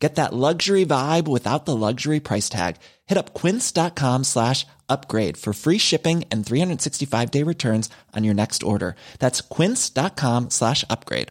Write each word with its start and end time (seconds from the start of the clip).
Get 0.00 0.14
that 0.14 0.32
luxury 0.32 0.86
vibe 0.86 1.28
without 1.28 1.66
the 1.66 1.76
luxury 1.76 2.20
price 2.20 2.48
tag. 2.48 2.76
Hit 3.06 3.18
up 3.18 3.34
quince.com 3.34 4.24
slash 4.24 4.66
upgrade 4.88 5.36
for 5.36 5.52
free 5.52 5.78
shipping 5.78 6.24
and 6.30 6.44
365 6.44 7.30
day 7.30 7.44
returns 7.44 7.90
on 8.16 8.24
your 8.24 8.34
next 8.34 8.62
order. 8.62 8.96
That's 9.18 9.42
quince.com 9.42 10.50
slash 10.50 10.84
upgrade. 10.88 11.28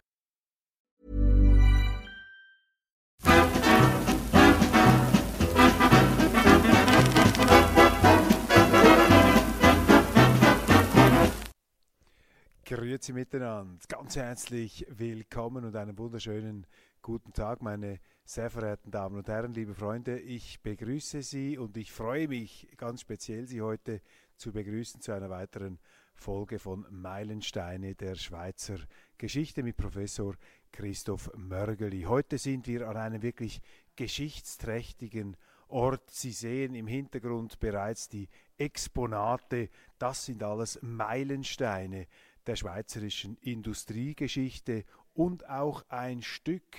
Grüezi 12.64 13.12
miteinander, 13.12 13.78
ganz 13.88 14.14
herzlich 14.14 14.86
willkommen 14.88 15.64
und 15.64 15.74
einen 15.74 15.98
wunderschönen 15.98 16.66
guten 17.02 17.32
Tag, 17.32 17.62
meine 17.62 17.98
sehr 18.24 18.50
verehrten 18.50 18.90
Damen 18.90 19.16
und 19.16 19.28
Herren, 19.28 19.52
liebe 19.54 19.74
Freunde. 19.74 20.18
Ich 20.18 20.60
begrüße 20.60 21.22
Sie 21.22 21.58
und 21.58 21.76
ich 21.76 21.92
freue 21.92 22.28
mich 22.28 22.68
ganz 22.76 23.00
speziell, 23.00 23.46
Sie 23.46 23.60
heute 23.60 24.00
zu 24.36 24.52
begrüßen 24.52 25.00
zu 25.00 25.12
einer 25.12 25.30
weiteren 25.30 25.78
Folge 26.14 26.58
von 26.58 26.86
Meilensteine 26.90 27.94
der 27.94 28.14
Schweizer 28.14 28.78
Geschichte 29.18 29.62
mit 29.62 29.76
Professor 29.76 30.34
Christoph 30.70 31.30
Mörgeli. 31.36 32.02
Heute 32.02 32.38
sind 32.38 32.66
wir 32.66 32.88
an 32.88 32.96
einem 32.96 33.22
wirklich 33.22 33.60
geschichtsträchtigen 33.96 35.36
Ort. 35.68 36.10
Sie 36.10 36.32
sehen 36.32 36.74
im 36.74 36.86
Hintergrund 36.86 37.58
bereits 37.58 38.08
die 38.08 38.28
Exponate. 38.58 39.70
Das 39.98 40.26
sind 40.26 40.42
alles 40.42 40.78
Meilensteine 40.82 42.06
der 42.46 42.56
schweizerischen 42.56 43.36
Industriegeschichte 43.38 44.84
und 45.14 45.48
auch 45.48 45.84
ein 45.88 46.22
Stück 46.22 46.76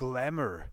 Glamour 0.00 0.64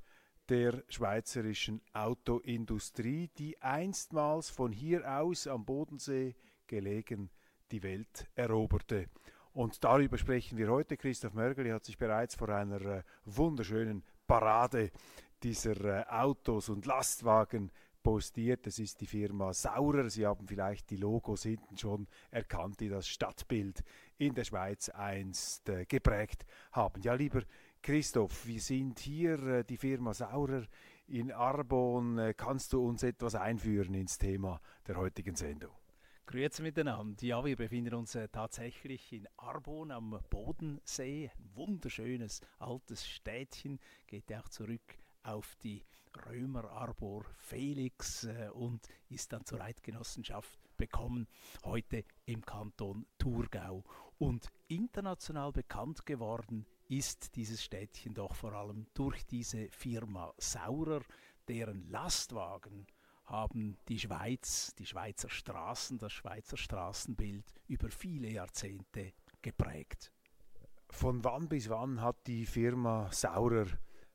der 0.47 0.85
schweizerischen 0.87 1.81
Autoindustrie, 1.91 3.29
die 3.37 3.61
einstmals 3.61 4.49
von 4.49 4.71
hier 4.71 5.03
aus 5.19 5.47
am 5.47 5.65
Bodensee 5.65 6.33
gelegen 6.65 7.29
die 7.69 7.83
Welt 7.83 8.29
eroberte. 8.35 9.09
Und 9.51 9.83
darüber 9.83 10.17
sprechen 10.17 10.57
wir 10.57 10.69
heute. 10.69 10.95
Christoph 10.95 11.33
Mörgeli 11.33 11.71
hat 11.71 11.83
sich 11.83 11.97
bereits 11.97 12.35
vor 12.35 12.47
einer 12.47 12.79
äh, 12.79 13.03
wunderschönen 13.25 14.01
Parade 14.25 14.91
dieser 15.43 15.75
äh, 15.83 16.05
Autos 16.07 16.69
und 16.69 16.85
Lastwagen 16.85 17.69
postiert. 18.01 18.65
Das 18.65 18.79
ist 18.79 19.01
die 19.01 19.07
Firma 19.07 19.51
Saurer. 19.51 20.09
Sie 20.09 20.25
haben 20.25 20.47
vielleicht 20.47 20.89
die 20.89 20.95
Logos 20.95 21.43
hinten 21.43 21.77
schon 21.77 22.07
erkannt, 22.31 22.79
die 22.79 22.87
das 22.87 23.09
Stadtbild 23.09 23.83
in 24.17 24.33
der 24.33 24.45
Schweiz 24.45 24.87
einst 24.87 25.67
äh, 25.67 25.83
geprägt 25.83 26.45
haben. 26.71 27.01
Ja, 27.01 27.15
lieber 27.15 27.41
Christoph, 27.87 28.45
wir 28.45 28.59
sind 28.59 28.99
hier, 28.99 29.41
äh, 29.47 29.63
die 29.63 29.77
Firma 29.77 30.13
Saurer 30.13 30.63
in 31.07 31.31
Arbon. 31.31 32.17
Äh, 32.17 32.33
kannst 32.35 32.73
du 32.73 32.85
uns 32.85 33.01
etwas 33.01 33.33
einführen 33.33 33.93
ins 33.93 34.17
Thema 34.17 34.59
der 34.85 34.97
heutigen 34.97 35.37
Sendung? 35.37 35.71
Grüezi 36.25 36.63
miteinander. 36.63 37.23
Ja, 37.23 37.45
wir 37.45 37.55
befinden 37.55 37.93
uns 37.93 38.13
äh, 38.15 38.27
tatsächlich 38.27 39.13
in 39.13 39.25
Arbon 39.37 39.91
am 39.91 40.19
Bodensee. 40.29 41.31
Ein 41.33 41.55
wunderschönes 41.55 42.41
altes 42.59 43.07
Städtchen. 43.07 43.79
Geht 44.05 44.29
ja 44.31 44.41
auch 44.41 44.49
zurück 44.49 44.97
auf 45.23 45.55
die 45.63 45.81
Römer 46.25 46.69
Arbor 46.69 47.23
Felix 47.37 48.25
äh, 48.25 48.49
und 48.51 48.85
ist 49.07 49.31
dann 49.31 49.45
zur 49.45 49.61
Eidgenossenschaft 49.61 50.59
bekommen, 50.75 51.25
heute 51.63 52.03
im 52.25 52.45
Kanton 52.45 53.05
Thurgau. 53.17 53.85
Und 54.17 54.51
international 54.67 55.53
bekannt 55.53 56.05
geworden 56.05 56.65
ist 56.89 57.35
dieses 57.35 57.63
Städtchen 57.63 58.13
doch 58.13 58.35
vor 58.35 58.53
allem 58.53 58.87
durch 58.93 59.25
diese 59.25 59.69
Firma 59.71 60.33
Saurer, 60.37 61.01
deren 61.47 61.89
Lastwagen 61.89 62.87
haben 63.25 63.77
die 63.87 63.99
Schweiz, 63.99 64.73
die 64.79 64.85
Schweizer 64.85 65.29
Straßen, 65.29 65.97
das 65.97 66.13
Schweizer 66.13 66.57
Straßenbild 66.57 67.45
über 67.67 67.89
viele 67.89 68.29
Jahrzehnte 68.29 69.13
geprägt. 69.41 70.11
Von 70.89 71.23
wann 71.23 71.49
bis 71.49 71.69
wann 71.69 72.01
hat 72.01 72.25
die 72.27 72.45
Firma 72.45 73.09
Saurer 73.11 73.67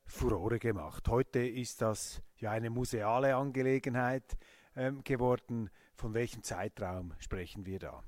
Furore 0.05 0.59
gemacht. 0.59 1.07
Heute 1.07 1.39
ist 1.39 1.81
das 1.81 2.21
ja 2.37 2.51
eine 2.51 2.69
museale 2.69 3.35
Angelegenheit 3.35 4.37
ähm, 4.75 5.03
geworden. 5.03 5.69
Von 5.95 6.13
welchem 6.13 6.43
Zeitraum 6.43 7.13
sprechen 7.19 7.65
wir 7.65 7.79
da? 7.79 8.03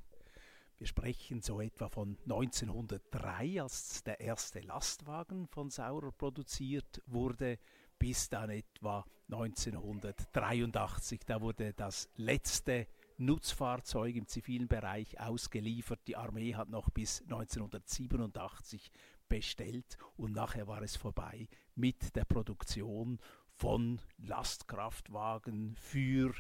Wir 0.78 0.88
sprechen 0.88 1.42
so 1.42 1.62
etwa 1.62 1.88
von 1.88 2.18
1903, 2.24 3.62
als 3.62 4.04
der 4.04 4.20
erste 4.20 4.60
Lastwagen 4.60 5.48
von 5.48 5.70
Saurer 5.70 6.12
produziert 6.12 7.02
wurde, 7.06 7.60
bis 7.98 8.28
dann 8.28 8.50
etwa 8.50 9.06
1983. 9.32 11.22
Da 11.26 11.40
wurde 11.40 11.74
das 11.74 12.10
letzte 12.18 12.88
Nutzfahrzeug 13.18 14.18
im 14.18 14.28
zivilen 14.28 14.68
Bereich 14.68 15.18
ausgeliefert. 15.18 16.02
Die 16.08 16.18
Armee 16.18 16.56
hat 16.56 16.68
noch 16.68 16.90
bis 16.90 17.22
1987 17.22 18.92
bestellt 19.30 19.98
und 20.18 20.34
nachher 20.34 20.68
war 20.68 20.82
es 20.82 20.98
vorbei 20.98 21.48
mit 21.76 22.18
der 22.18 22.26
Produktion 22.26 23.20
von 23.54 24.02
Lastkraftwagen 24.18 25.78
für 25.78 26.34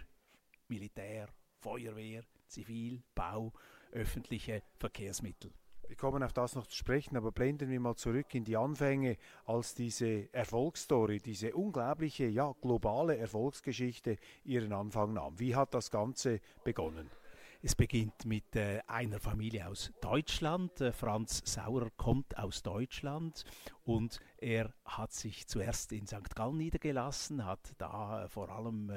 Militär, 0.67 1.29
Feuerwehr, 1.61 2.23
Zivil, 2.47 3.01
Bau, 3.15 3.53
öffentliche 3.95 4.61
Verkehrsmittel. 4.77 5.51
Wir 5.87 5.95
kommen 5.95 6.23
auf 6.23 6.33
das 6.33 6.55
noch 6.55 6.67
zu 6.67 6.75
sprechen, 6.75 7.15
aber 7.15 7.31
blenden 7.31 7.69
wir 7.69 7.79
mal 7.79 7.95
zurück 7.95 8.33
in 8.33 8.43
die 8.43 8.57
Anfänge, 8.57 9.17
als 9.45 9.75
diese 9.75 10.33
Erfolgsstory, 10.33 11.19
diese 11.19 11.53
unglaubliche, 11.53 12.25
ja, 12.25 12.53
globale 12.61 13.17
Erfolgsgeschichte 13.17 14.17
ihren 14.43 14.73
Anfang 14.73 15.13
nahm. 15.13 15.39
Wie 15.39 15.55
hat 15.55 15.73
das 15.73 15.91
Ganze 15.91 16.41
begonnen? 16.63 17.09
Es 17.61 17.75
beginnt 17.75 18.25
mit 18.25 18.55
äh, 18.55 18.81
einer 18.85 19.19
Familie 19.19 19.67
aus 19.67 19.91
Deutschland. 20.01 20.81
Äh, 20.81 20.91
Franz 20.91 21.41
Sauer 21.45 21.89
kommt 21.97 22.37
aus 22.37 22.61
Deutschland 22.61 23.43
und 23.83 24.19
er 24.37 24.71
hat 24.85 25.13
sich 25.13 25.47
zuerst 25.47 25.91
in 25.91 26.05
St. 26.05 26.35
Gallen 26.35 26.57
niedergelassen, 26.57 27.45
hat 27.45 27.73
da 27.77 28.25
äh, 28.25 28.29
vor 28.29 28.49
allem 28.49 28.91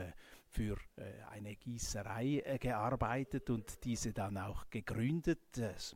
für 0.50 0.76
äh, 0.96 1.22
eine 1.30 1.56
Gießerei 1.56 2.42
äh, 2.44 2.58
gearbeitet 2.58 3.50
und 3.50 3.84
diese 3.84 4.12
dann 4.12 4.36
auch 4.38 4.70
gegründet, 4.70 5.40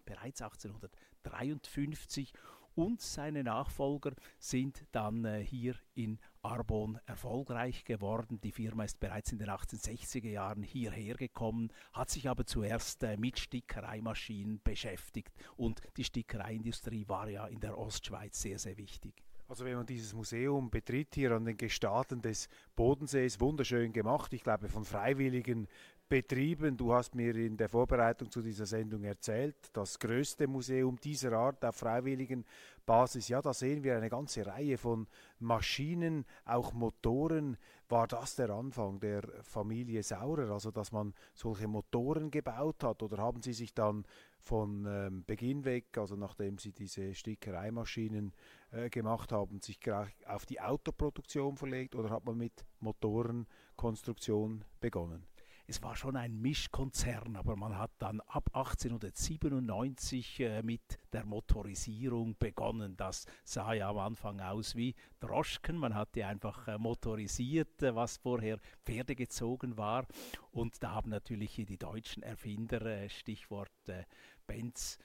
bereits 0.05 0.43
1853 0.43 2.33
und 2.75 3.01
seine 3.01 3.45
Nachfolger 3.45 4.13
sind 4.39 4.87
dann 4.93 5.25
äh, 5.25 5.45
hier 5.45 5.75
in 5.95 6.19
Arbon 6.41 6.99
erfolgreich 7.07 7.85
geworden. 7.85 8.41
Die 8.41 8.53
Firma 8.53 8.85
ist 8.85 8.99
bereits 8.99 9.33
in 9.33 9.39
den 9.39 9.51
1860er 9.51 10.29
Jahren 10.29 10.63
hierher 10.63 11.15
gekommen, 11.15 11.71
hat 11.93 12.11
sich 12.11 12.29
aber 12.29 12.47
zuerst 12.47 13.03
äh, 13.03 13.17
mit 13.17 13.39
Stickereimaschinen 13.39 14.61
beschäftigt 14.63 15.33
und 15.57 15.81
die 15.97 16.05
Stickereiindustrie 16.05 17.09
war 17.09 17.29
ja 17.29 17.47
in 17.47 17.61
der 17.61 17.79
Ostschweiz 17.79 18.41
sehr, 18.41 18.59
sehr 18.59 18.77
wichtig. 18.79 19.23
Also 19.53 19.67
wenn 19.67 19.77
man 19.77 19.85
dieses 19.85 20.15
Museum 20.15 20.71
betritt 20.71 21.15
hier 21.15 21.33
an 21.33 21.45
den 21.45 21.59
Gestaden 21.59 22.23
des 22.23 22.49
Bodensees, 22.75 23.39
wunderschön 23.39 23.93
gemacht, 23.93 24.33
ich 24.33 24.43
glaube 24.43 24.71
von 24.71 24.83
Freiwilligen 24.83 25.69
betrieben. 26.09 26.77
Du 26.77 26.95
hast 26.95 27.15
mir 27.15 27.35
in 27.37 27.59
der 27.59 27.69
Vorbereitung 27.69 28.31
zu 28.31 28.41
dieser 28.41 28.65
Sendung 28.65 29.05
erzählt, 29.05 29.57
das 29.75 29.99
größte 29.99 30.47
Museum 30.47 30.99
dieser 30.99 31.33
Art 31.33 31.63
auf 31.67 31.77
freiwilligen 31.77 32.47
Basis. 32.87 33.29
Ja, 33.29 33.43
da 33.43 33.53
sehen 33.53 33.85
wir 33.85 33.97
eine 33.97 34.09
ganze 34.09 34.47
Reihe 34.47 34.79
von 34.79 35.07
Maschinen, 35.39 36.25
auch 36.47 36.73
Motoren. 36.73 37.59
War 37.89 38.07
das 38.07 38.37
der 38.37 38.49
Anfang 38.51 39.01
der 39.01 39.23
Familie 39.43 40.03
Saurer, 40.03 40.51
also 40.51 40.71
dass 40.71 40.93
man 40.93 41.13
solche 41.35 41.69
Motoren 41.69 42.31
gebaut 42.31 42.85
hat? 42.85 43.03
Oder 43.03 43.19
haben 43.19 43.43
Sie 43.43 43.53
sich 43.53 43.75
dann 43.75 44.05
von 44.43 44.85
ähm, 44.87 45.25
Beginn 45.25 45.65
weg, 45.65 45.97
also 45.97 46.17
nachdem 46.17 46.59
Sie 46.59 46.73
diese 46.73 47.15
Stickereimaschinen 47.15 48.33
äh, 48.71 48.91
gemacht 48.91 49.33
haben, 49.33 49.61
sich 49.61 49.79
auf 50.27 50.47
die 50.47 50.61
Autoproduktion 50.61 51.57
verlegt 51.57 51.95
oder 51.95 52.11
hat 52.11 52.25
man 52.25 52.37
mit 52.37 52.65
Motorenkonstruktion 52.81 54.65
begonnen? 54.81 55.27
es 55.67 55.83
war 55.83 55.97
schon 55.97 56.17
ein 56.17 56.41
Mischkonzern, 56.41 57.37
aber 57.37 57.57
man 57.57 57.79
hat 57.79 57.93
dann 57.99 58.21
ab 58.27 58.51
1897 58.53 60.41
äh, 60.41 60.63
mit 60.63 60.83
der 61.13 61.25
Motorisierung 61.25 62.37
begonnen. 62.39 62.97
Das 62.97 63.27
sah 63.45 63.73
ja 63.73 63.89
am 63.89 63.99
Anfang 63.99 64.41
aus 64.41 64.75
wie 64.77 64.95
Droschken. 65.21 65.77
Man 65.77 65.95
hat 65.95 66.15
die 66.15 66.25
einfach 66.25 66.69
äh, 66.69 66.79
motorisiert, 66.79 67.83
äh, 67.83 67.95
was 67.95 68.19
vorher 68.19 68.59
Pferde 68.85 69.15
gezogen 69.15 69.77
war. 69.79 70.07
Und 70.51 70.83
da 70.83 70.91
haben 70.91 71.11
natürlich 71.11 71.55
die 71.55 71.79
deutschen 71.79 72.23
Erfinder, 72.23 72.85
äh, 72.85 73.09
Stichwort 73.09 73.71
äh, 73.87 74.05
Benz, 74.47 74.99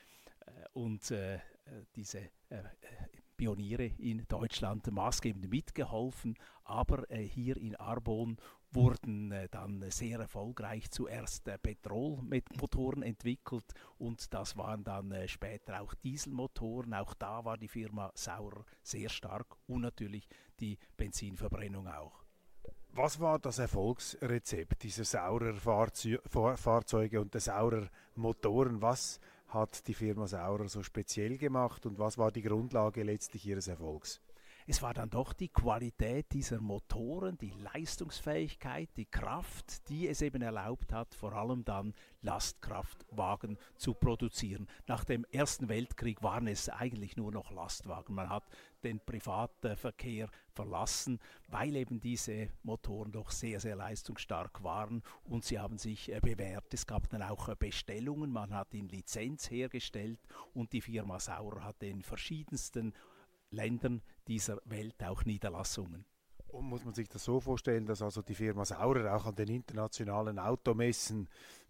und 0.74 1.14
diese 1.96 2.30
Pioniere 3.36 3.92
in 3.98 4.26
Deutschland 4.28 4.90
maßgebend 4.90 5.50
mitgeholfen, 5.50 6.38
aber 6.64 7.06
hier 7.12 7.58
in 7.58 7.76
Arbon 7.76 8.38
wurden 8.72 9.32
äh, 9.32 9.48
dann 9.50 9.84
sehr 9.90 10.20
erfolgreich 10.20 10.90
zuerst 10.92 11.48
äh, 11.48 11.58
Petrolmotoren 11.58 13.04
entwickelt 13.04 13.66
und 13.98 14.34
das 14.34 14.58
waren 14.58 14.84
dann 14.84 15.12
äh, 15.12 15.28
später 15.28 15.82
auch 15.82 15.94
Dieselmotoren. 15.96 16.94
Auch 16.94 17.14
da 17.14 17.46
war 17.46 17.58
die 17.58 17.68
Firma 17.68 18.12
Saurer 18.14 18.66
sehr 18.84 19.10
stark 19.10 19.58
und 19.68 19.82
natürlich 19.82 20.28
die 20.60 20.78
Benzinverbrennung 20.98 21.88
auch. 21.88 22.27
Was 22.98 23.20
war 23.20 23.38
das 23.38 23.60
Erfolgsrezept 23.60 24.82
dieser 24.82 25.04
Saurer 25.04 25.54
Fahrzeuge 25.54 27.22
und 27.22 27.32
der 27.32 27.42
Saurer 27.42 27.90
Motoren? 28.16 28.82
Was 28.82 29.20
hat 29.50 29.88
die 29.88 29.94
Firma 29.94 30.26
Saurer 30.26 30.68
so 30.68 30.82
speziell 30.82 31.38
gemacht 31.38 31.86
und 31.86 32.00
was 32.00 32.18
war 32.18 32.32
die 32.32 32.42
Grundlage 32.42 33.04
letztlich 33.04 33.46
ihres 33.46 33.68
Erfolgs? 33.68 34.20
Es 34.70 34.82
war 34.82 34.94
dann 34.94 35.10
doch 35.10 35.32
die 35.32 35.48
Qualität 35.48 36.34
dieser 36.34 36.60
Motoren, 36.60 37.38
die 37.38 37.54
Leistungsfähigkeit, 37.74 38.90
die 38.98 39.06
Kraft, 39.06 39.88
die 39.88 40.10
es 40.10 40.22
eben 40.22 40.42
erlaubt 40.42 40.92
hat, 40.92 41.16
vor 41.16 41.32
allem 41.32 41.64
dann 41.64 41.94
Lastkraftwagen 42.22 43.58
zu 43.78 43.94
produzieren. 43.94 44.68
Nach 44.86 45.06
dem 45.06 45.24
Ersten 45.32 45.70
Weltkrieg 45.70 46.22
waren 46.22 46.48
es 46.48 46.68
eigentlich 46.68 47.16
nur 47.16 47.32
noch 47.32 47.50
Lastwagen. 47.52 48.14
Man 48.14 48.30
hat 48.30 48.44
den 48.84 49.00
Privatverkehr 49.00 50.30
verlassen, 50.50 51.20
weil 51.48 51.74
eben 51.78 52.02
diese 52.02 52.50
Motoren 52.64 53.14
doch 53.14 53.32
sehr, 53.32 53.62
sehr 53.62 53.78
leistungsstark 53.78 54.64
waren 54.64 55.02
und 55.24 55.46
sie 55.46 55.60
haben 55.60 55.78
sich 55.78 56.12
äh, 56.12 56.20
bewährt. 56.20 56.74
Es 56.74 56.86
gab 56.86 57.08
dann 57.08 57.22
auch 57.22 57.48
äh, 57.48 57.56
Bestellungen, 57.58 58.32
man 58.32 58.54
hat 58.54 58.74
in 58.74 58.90
Lizenz 58.90 59.50
hergestellt 59.50 60.20
und 60.54 60.74
die 60.74 60.82
Firma 60.82 61.22
Sauer 61.22 61.64
hat 61.64 61.82
in 61.84 62.04
verschiedensten 62.04 62.94
Ländern 63.52 64.02
dieser 64.28 64.60
Welt 64.66 65.04
auch 65.04 65.26
Niederlassungen. 65.26 66.06
Und 66.48 66.66
muss 66.66 66.86
man 66.86 66.94
sich 66.94 67.10
das 67.10 67.24
so 67.24 67.40
vorstellen, 67.40 67.86
dass 67.86 68.02
also 68.02 68.22
die 68.22 68.36
Firma 68.36 68.64
Saurer 68.66 69.16
auch 69.16 69.26
an 69.26 69.36
den 69.36 69.50
internationalen 69.50 70.40
Automessen, 70.40 71.28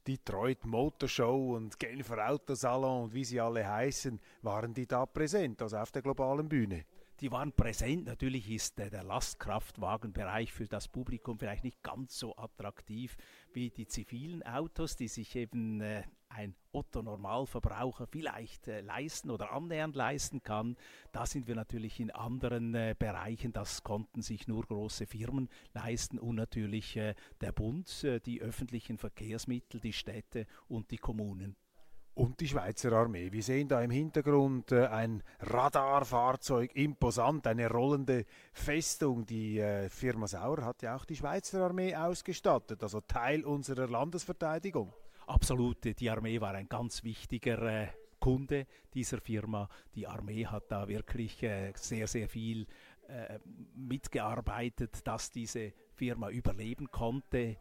Detroit 0.07 0.65
Motor 0.65 1.09
Show 1.09 1.55
und 1.55 1.79
Genfer 1.79 2.29
Autosalon 2.29 3.05
und 3.05 3.13
wie 3.13 3.25
sie 3.25 3.41
alle 3.41 3.67
heißen, 3.67 4.19
waren 4.43 4.73
die 4.73 4.85
da 4.85 5.05
präsent, 5.05 5.61
also 5.61 5.77
auf 5.77 5.91
der 5.91 6.01
globalen 6.01 6.47
Bühne? 6.47 6.85
die 7.19 7.31
waren 7.31 7.51
präsent. 7.51 8.05
Natürlich 8.05 8.49
ist 8.49 8.79
äh, 8.79 8.89
der 8.89 9.03
Lastkraftwagenbereich 9.03 10.51
für 10.51 10.67
das 10.67 10.87
Publikum 10.87 11.39
vielleicht 11.39 11.63
nicht 11.63 11.81
ganz 11.83 12.17
so 12.17 12.35
attraktiv 12.37 13.17
wie 13.53 13.69
die 13.69 13.87
zivilen 13.87 14.43
Autos, 14.43 14.95
die 14.95 15.07
sich 15.07 15.35
eben 15.35 15.81
ein 16.37 16.55
Otto-Normalverbraucher 16.71 18.05
vielleicht 18.05 18.67
äh, 18.67 18.81
leisten 18.81 19.31
oder 19.31 19.51
annähernd 19.51 19.95
leisten 19.95 20.43
kann. 20.43 20.77
Da 21.11 21.25
sind 21.25 21.47
wir 21.47 21.55
natürlich 21.55 21.99
in 21.99 22.11
anderen 22.11 22.75
äh, 22.75 22.95
Bereichen. 22.97 23.53
Das 23.53 23.83
konnten 23.83 24.21
sich 24.21 24.47
nur 24.47 24.63
große 24.63 25.07
Firmen 25.07 25.49
leisten 25.73 26.19
und 26.19 26.35
natürlich 26.35 26.95
äh, 26.95 27.15
der 27.41 27.51
Bund, 27.51 28.03
äh, 28.03 28.19
die 28.19 28.41
öffentlichen 28.41 28.99
Verkehrsmittel, 28.99 29.79
die 29.79 29.93
Städte 29.93 30.45
und 30.67 30.91
die 30.91 30.97
Kommunen 30.97 31.55
und 32.13 32.39
die 32.39 32.47
Schweizer 32.47 32.91
Armee. 32.93 33.31
Wir 33.31 33.43
sehen 33.43 33.67
da 33.67 33.81
im 33.81 33.91
Hintergrund 33.91 34.71
äh, 34.71 34.87
ein 34.87 35.23
Radarfahrzeug, 35.39 36.75
imposant, 36.75 37.45
eine 37.47 37.69
rollende 37.69 38.25
Festung. 38.53 39.25
Die 39.25 39.59
äh, 39.59 39.89
Firma 39.89 40.27
Sauer 40.27 40.63
hat 40.63 40.81
ja 40.81 40.95
auch 40.95 41.05
die 41.05 41.15
Schweizer 41.15 41.63
Armee 41.63 41.95
ausgestattet, 41.95 42.81
also 42.83 43.01
Teil 43.01 43.43
unserer 43.43 43.87
Landesverteidigung. 43.87 44.93
Absolut, 45.27 45.83
die 45.99 46.09
Armee 46.09 46.41
war 46.41 46.53
ein 46.53 46.69
ganz 46.69 47.03
wichtiger 47.03 47.61
äh, 47.61 47.87
Kunde 48.19 48.65
dieser 48.93 49.19
Firma. 49.19 49.69
Die 49.93 50.07
Armee 50.07 50.45
hat 50.45 50.71
da 50.71 50.87
wirklich 50.87 51.43
äh, 51.43 51.73
sehr, 51.75 52.07
sehr 52.07 52.29
viel 52.29 52.65
äh, 53.07 53.37
mitgearbeitet, 53.75 55.05
dass 55.05 55.29
diese 55.31 55.73
Firma 55.93 56.29
überleben 56.29 56.89
konnte 56.91 57.57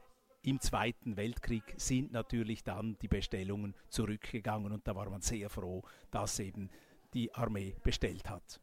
im 0.46 0.60
Zweiten 0.60 1.16
Weltkrieg 1.16 1.74
sind 1.76 2.12
natürlich 2.12 2.62
dann 2.62 2.96
die 3.02 3.08
Bestellungen 3.08 3.74
zurückgegangen 3.88 4.70
und 4.70 4.86
da 4.86 4.94
war 4.94 5.10
man 5.10 5.20
sehr 5.20 5.50
froh, 5.50 5.82
dass 6.12 6.38
eben 6.38 6.70
die 7.14 7.34
Armee 7.34 7.74
bestellt 7.82 8.30
hat. 8.30 8.60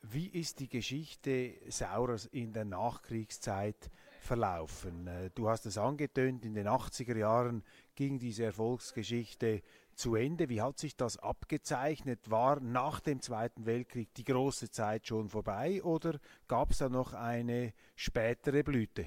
Wie 0.00 0.28
ist 0.28 0.60
die 0.60 0.68
Geschichte 0.68 1.56
Saurers 1.68 2.24
in 2.24 2.54
der 2.54 2.64
Nachkriegszeit 2.64 3.90
verlaufen? 4.28 5.06
Äh, 5.06 5.30
du 5.34 5.48
hast 5.48 5.66
es 5.66 5.78
angetönt, 5.78 6.44
in 6.44 6.54
den 6.54 6.68
80er 6.68 7.16
Jahren 7.16 7.64
ging 7.96 8.18
diese 8.18 8.44
Erfolgsgeschichte 8.44 9.62
zu 9.94 10.14
Ende. 10.14 10.48
Wie 10.48 10.60
hat 10.60 10.78
sich 10.78 10.96
das 10.96 11.16
abgezeichnet? 11.16 12.30
War 12.30 12.60
nach 12.60 13.00
dem 13.00 13.20
Zweiten 13.22 13.66
Weltkrieg 13.66 14.14
die 14.14 14.24
große 14.24 14.70
Zeit 14.70 15.06
schon 15.06 15.28
vorbei 15.28 15.82
oder 15.82 16.20
gab 16.46 16.70
es 16.70 16.78
da 16.78 16.88
noch 16.88 17.14
eine 17.14 17.72
spätere 17.96 18.62
Blüte? 18.62 19.06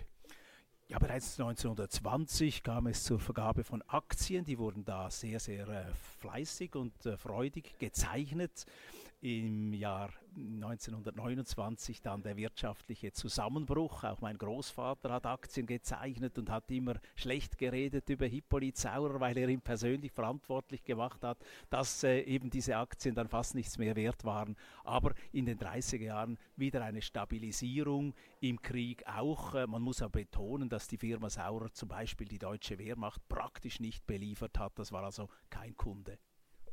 Ja, 0.91 0.99
bereits 0.99 1.39
1920 1.39 2.63
kam 2.63 2.87
es 2.87 3.05
zur 3.05 3.17
Vergabe 3.17 3.63
von 3.63 3.81
Aktien. 3.87 4.43
Die 4.43 4.57
wurden 4.57 4.83
da 4.83 5.09
sehr, 5.09 5.39
sehr 5.39 5.65
äh, 5.69 5.85
fleißig 6.19 6.75
und 6.75 7.05
äh, 7.05 7.15
freudig 7.15 7.79
gezeichnet 7.79 8.65
im 9.21 9.71
Jahr 9.73 10.09
1929 10.35 12.01
dann 12.01 12.23
der 12.23 12.35
wirtschaftliche 12.37 13.11
Zusammenbruch. 13.11 14.03
Auch 14.03 14.19
mein 14.21 14.37
Großvater 14.37 15.11
hat 15.11 15.25
Aktien 15.27 15.67
gezeichnet 15.67 16.37
und 16.37 16.49
hat 16.49 16.69
immer 16.71 16.95
schlecht 17.15 17.57
geredet 17.57 18.09
über 18.09 18.25
Hippolyt 18.25 18.77
Saurer, 18.77 19.19
weil 19.19 19.37
er 19.37 19.49
ihn 19.49 19.61
persönlich 19.61 20.11
verantwortlich 20.11 20.83
gemacht 20.83 21.23
hat, 21.23 21.37
dass 21.69 22.03
äh, 22.03 22.21
eben 22.21 22.49
diese 22.49 22.77
Aktien 22.77 23.13
dann 23.13 23.27
fast 23.27 23.53
nichts 23.53 23.77
mehr 23.77 23.95
wert 23.95 24.23
waren. 24.23 24.57
Aber 24.83 25.13
in 25.31 25.45
den 25.45 25.59
30er 25.59 26.03
Jahren 26.03 26.37
wieder 26.61 26.81
eine 26.85 27.01
Stabilisierung 27.01 28.13
im 28.39 28.61
Krieg 28.61 29.05
auch. 29.05 29.53
Äh, 29.53 29.67
man 29.67 29.81
muss 29.81 30.01
aber 30.01 30.21
betonen, 30.21 30.69
dass 30.69 30.87
die 30.87 30.97
Firma 30.97 31.29
Saurer 31.29 31.73
zum 31.73 31.89
Beispiel 31.89 32.27
die 32.29 32.39
deutsche 32.39 32.79
Wehrmacht 32.79 33.27
praktisch 33.27 33.81
nicht 33.81 34.07
beliefert 34.07 34.57
hat. 34.57 34.79
Das 34.79 34.93
war 34.93 35.03
also 35.03 35.27
kein 35.49 35.75
Kunde. 35.75 36.17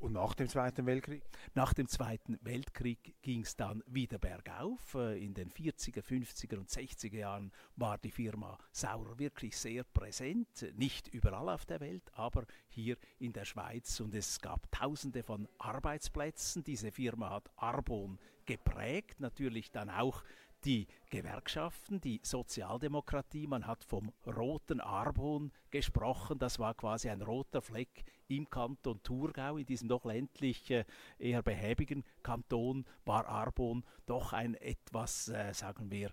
Und 0.00 0.12
nach 0.12 0.34
dem 0.34 0.48
Zweiten 0.48 0.86
Weltkrieg? 0.86 1.24
Nach 1.54 1.74
dem 1.74 1.88
Zweiten 1.88 2.38
Weltkrieg 2.42 3.16
ging 3.20 3.42
es 3.42 3.56
dann 3.56 3.82
wieder 3.86 4.18
bergauf. 4.18 4.94
Äh, 4.94 5.24
in 5.24 5.34
den 5.34 5.50
40er, 5.50 6.02
50er 6.02 6.56
und 6.56 6.68
60er 6.68 7.16
Jahren 7.16 7.50
war 7.74 7.98
die 7.98 8.12
Firma 8.12 8.56
Saurer 8.70 9.18
wirklich 9.18 9.56
sehr 9.56 9.82
präsent. 9.82 10.72
Nicht 10.76 11.08
überall 11.08 11.48
auf 11.48 11.66
der 11.66 11.80
Welt, 11.80 12.04
aber 12.12 12.46
hier 12.68 12.96
in 13.18 13.32
der 13.32 13.44
Schweiz. 13.44 13.98
Und 13.98 14.14
es 14.14 14.40
gab 14.40 14.70
tausende 14.70 15.24
von 15.24 15.48
Arbeitsplätzen. 15.58 16.62
Diese 16.62 16.92
Firma 16.92 17.30
hat 17.30 17.50
Arbon 17.56 18.20
geprägt, 18.46 19.18
natürlich 19.18 19.72
dann 19.72 19.90
auch 19.90 20.22
die 20.64 20.86
Gewerkschaften, 21.10 22.00
die 22.00 22.20
Sozialdemokratie, 22.22 23.46
man 23.46 23.66
hat 23.66 23.84
vom 23.84 24.12
roten 24.26 24.80
Arbon 24.80 25.52
gesprochen, 25.70 26.38
das 26.38 26.58
war 26.58 26.74
quasi 26.74 27.08
ein 27.10 27.22
roter 27.22 27.62
Fleck 27.62 28.04
im 28.28 28.48
Kanton 28.48 29.02
Thurgau, 29.02 29.56
in 29.56 29.66
diesem 29.66 29.88
doch 29.88 30.04
ländlich 30.04 30.70
äh, 30.70 30.84
eher 31.18 31.42
behäbigen 31.42 32.04
Kanton, 32.22 32.84
war 33.04 33.26
Arbon 33.26 33.84
doch 34.06 34.32
ein 34.32 34.54
etwas, 34.54 35.28
äh, 35.28 35.52
sagen 35.52 35.90
wir, 35.90 36.10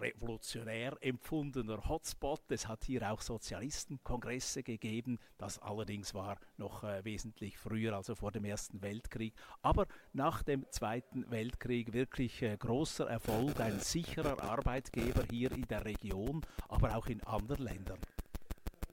revolutionär 0.00 0.96
empfundener 1.00 1.88
Hotspot. 1.88 2.42
Es 2.48 2.68
hat 2.68 2.84
hier 2.84 3.10
auch 3.10 3.20
Sozialistenkongresse 3.20 4.62
gegeben. 4.62 5.18
Das 5.38 5.58
allerdings 5.58 6.14
war 6.14 6.38
noch 6.56 6.84
äh, 6.84 7.04
wesentlich 7.04 7.58
früher, 7.58 7.94
also 7.94 8.14
vor 8.14 8.32
dem 8.32 8.44
Ersten 8.44 8.82
Weltkrieg. 8.82 9.34
Aber 9.62 9.86
nach 10.12 10.42
dem 10.42 10.66
Zweiten 10.70 11.30
Weltkrieg 11.30 11.92
wirklich 11.92 12.42
äh, 12.42 12.56
großer 12.56 13.08
Erfolg, 13.08 13.60
ein 13.60 13.78
sicherer 13.80 14.42
Arbeitgeber 14.42 15.24
hier 15.30 15.52
in 15.52 15.66
der 15.68 15.84
Region, 15.84 16.44
aber 16.68 16.96
auch 16.96 17.06
in 17.06 17.22
anderen 17.24 17.64
Ländern. 17.64 17.98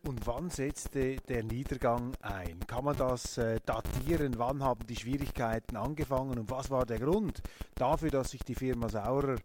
Und 0.07 0.25
wann 0.25 0.49
setzte 0.49 1.17
der 1.17 1.43
Niedergang 1.43 2.15
ein? 2.21 2.59
Kann 2.65 2.85
man 2.85 2.95
das 2.95 3.37
äh, 3.37 3.59
datieren? 3.65 4.35
Wann 4.37 4.63
haben 4.63 4.87
die 4.87 4.95
Schwierigkeiten 4.95 5.75
angefangen 5.75 6.39
und 6.39 6.49
was 6.49 6.69
war 6.69 6.85
der 6.85 6.99
Grund 6.99 7.41
dafür, 7.75 8.09
dass 8.09 8.31
sich 8.31 8.41
die 8.41 8.55
Firma 8.55 8.87
Saurer 8.87 9.35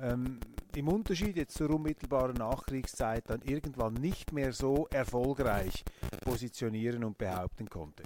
ähm, 0.00 0.40
im 0.74 0.88
Unterschied 0.88 1.36
jetzt 1.36 1.58
zur 1.58 1.68
unmittelbaren 1.68 2.36
Nachkriegszeit 2.36 3.28
dann 3.28 3.42
irgendwann 3.42 3.92
nicht 3.92 4.32
mehr 4.32 4.54
so 4.54 4.86
erfolgreich 4.90 5.84
positionieren 6.22 7.04
und 7.04 7.18
behaupten 7.18 7.68
konnte? 7.68 8.02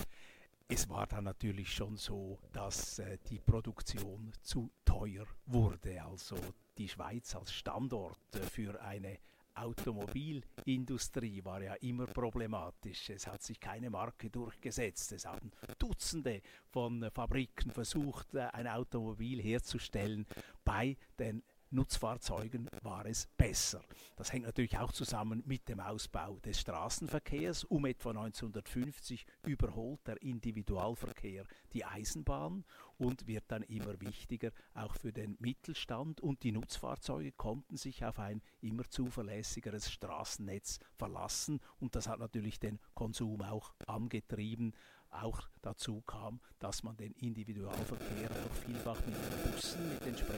Es 0.66 0.88
war 0.88 1.06
dann 1.06 1.22
natürlich 1.22 1.72
schon 1.72 1.96
so, 1.96 2.40
dass 2.52 2.98
äh, 2.98 3.18
die 3.28 3.38
Produktion 3.38 4.32
zu 4.42 4.68
teuer 4.84 5.26
wurde. 5.46 6.02
Also 6.02 6.34
die 6.76 6.88
Schweiz 6.88 7.36
als 7.36 7.52
Standort 7.52 8.18
äh, 8.34 8.40
für 8.40 8.82
eine 8.82 9.18
Automobilindustrie 9.54 11.44
war 11.44 11.62
ja 11.62 11.74
immer 11.74 12.06
problematisch. 12.06 13.10
Es 13.10 13.26
hat 13.26 13.42
sich 13.42 13.60
keine 13.60 13.90
Marke 13.90 14.30
durchgesetzt. 14.30 15.12
Es 15.12 15.26
haben 15.26 15.50
Dutzende 15.78 16.40
von 16.70 17.10
Fabriken 17.12 17.70
versucht, 17.70 18.34
ein 18.36 18.66
Automobil 18.66 19.42
herzustellen 19.42 20.26
bei 20.64 20.96
den 21.18 21.42
Nutzfahrzeugen 21.72 22.68
war 22.82 23.06
es 23.06 23.28
besser. 23.36 23.80
Das 24.16 24.32
hängt 24.32 24.44
natürlich 24.44 24.76
auch 24.78 24.92
zusammen 24.92 25.42
mit 25.46 25.68
dem 25.68 25.78
Ausbau 25.78 26.38
des 26.40 26.60
Straßenverkehrs. 26.60 27.64
Um 27.64 27.86
etwa 27.86 28.10
1950 28.10 29.24
überholt 29.46 30.06
der 30.06 30.20
Individualverkehr 30.20 31.44
die 31.72 31.84
Eisenbahn 31.84 32.64
und 32.98 33.26
wird 33.26 33.44
dann 33.48 33.62
immer 33.62 34.00
wichtiger 34.00 34.50
auch 34.74 34.94
für 34.96 35.12
den 35.12 35.36
Mittelstand 35.38 36.20
und 36.20 36.42
die 36.42 36.52
Nutzfahrzeuge 36.52 37.32
konnten 37.32 37.76
sich 37.76 38.04
auf 38.04 38.18
ein 38.18 38.42
immer 38.60 38.84
zuverlässigeres 38.90 39.90
Straßennetz 39.92 40.80
verlassen 40.96 41.60
und 41.78 41.94
das 41.94 42.08
hat 42.08 42.18
natürlich 42.18 42.58
den 42.58 42.78
Konsum 42.94 43.42
auch 43.42 43.74
angetrieben 43.86 44.74
auch 45.12 45.48
dazu 45.62 46.02
kam, 46.02 46.40
dass 46.58 46.82
man 46.82 46.96
den 46.96 47.12
Individualverkehr 47.14 48.30
auch 48.30 48.54
vielfach 48.64 49.04
mit 49.06 49.14
den 49.16 49.52
Bussen, 49.52 49.88
mit 49.88 50.02
entsprechenden 50.02 50.29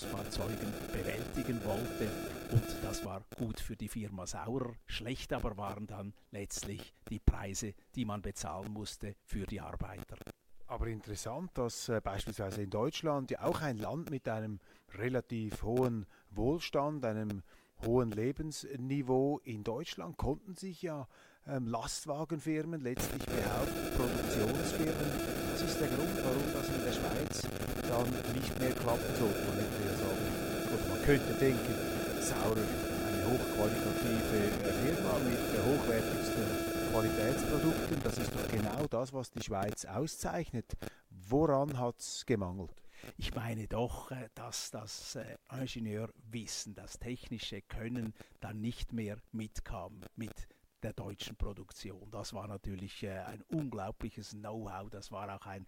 Großfahrzeugen 0.00 0.72
bewältigen 0.92 1.62
wollte. 1.64 2.08
Und 2.52 2.64
das 2.82 3.04
war 3.04 3.22
gut 3.36 3.60
für 3.60 3.76
die 3.76 3.88
Firma 3.88 4.26
Saurer. 4.26 4.72
Schlecht 4.86 5.32
aber 5.32 5.56
waren 5.56 5.86
dann 5.86 6.14
letztlich 6.30 6.94
die 7.10 7.18
Preise, 7.18 7.74
die 7.94 8.04
man 8.04 8.22
bezahlen 8.22 8.72
musste 8.72 9.14
für 9.24 9.46
die 9.46 9.60
Arbeiter. 9.60 10.16
Aber 10.66 10.86
interessant, 10.86 11.50
dass 11.54 11.88
äh, 11.88 12.00
beispielsweise 12.02 12.62
in 12.62 12.70
Deutschland 12.70 13.30
ja 13.30 13.42
auch 13.42 13.60
ein 13.60 13.76
Land 13.76 14.10
mit 14.10 14.28
einem 14.28 14.60
relativ 14.94 15.62
hohen 15.62 16.06
Wohlstand, 16.30 17.04
einem 17.04 17.42
hohen 17.84 18.10
Lebensniveau 18.10 19.40
in 19.44 19.64
Deutschland 19.64 20.16
konnten 20.16 20.54
sich 20.54 20.82
ja 20.82 21.08
ähm, 21.46 21.66
Lastwagenfirmen 21.66 22.80
letztlich 22.80 23.24
behaupten, 23.24 23.96
Produktionsfirmen. 23.96 25.10
Das 25.52 25.62
ist 25.62 25.80
der 25.80 25.88
Grund, 25.88 26.16
warum 26.22 26.52
das 26.52 26.68
in 26.68 26.84
der 26.84 26.92
Schweiz 26.92 27.42
dann 27.90 28.34
nicht 28.34 28.58
mehr 28.60 28.72
klappen 28.72 29.14
sollte. 29.18 29.40
Man 29.46 29.58
ja 29.58 29.94
sagen, 29.98 30.26
oder 30.72 30.88
man 30.88 30.89
könnte 31.04 31.32
denken, 31.34 31.74
Saurer, 32.20 32.56
eine 32.56 33.24
hochqualitative 33.26 34.50
Firma 34.84 35.18
mit 35.24 35.38
hochwertigsten 35.64 36.44
Qualitätsprodukten, 36.92 38.02
das 38.02 38.18
ist 38.18 38.32
doch 38.34 38.48
genau 38.48 38.86
das, 38.88 39.12
was 39.12 39.30
die 39.30 39.42
Schweiz 39.42 39.84
auszeichnet. 39.84 40.76
Woran 41.10 41.78
hat 41.78 41.98
es 42.00 42.24
gemangelt? 42.26 42.82
Ich 43.16 43.34
meine 43.34 43.66
doch, 43.66 44.10
äh, 44.10 44.28
dass 44.34 44.70
das 44.70 45.16
äh, 45.16 45.36
Ingenieurwissen, 45.52 46.74
das 46.74 46.98
technische 46.98 47.62
Können 47.62 48.12
dann 48.40 48.60
nicht 48.60 48.92
mehr 48.92 49.16
mitkam 49.32 50.02
mit 50.16 50.48
der 50.82 50.92
deutschen 50.92 51.36
Produktion. 51.36 52.10
Das 52.10 52.32
war 52.34 52.48
natürlich 52.48 53.02
äh, 53.02 53.20
ein 53.20 53.42
unglaubliches 53.48 54.30
Know-how, 54.30 54.90
das 54.90 55.10
war 55.10 55.34
auch 55.34 55.46
ein 55.46 55.66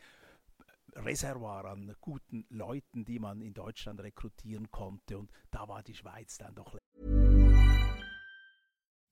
Reservoir 0.96 1.66
an 1.66 1.94
guten 2.00 2.44
Leuten, 2.50 3.04
die 3.04 3.18
man 3.18 3.40
in 3.40 3.54
Deutschland 3.54 4.00
rekrutieren 4.00 4.70
konnte 4.70 5.18
und 5.18 5.30
da 5.50 5.68
war 5.68 5.82
die 5.82 5.94
Schweiz 5.94 6.38
dann 6.38 6.54
doch. 6.54 6.76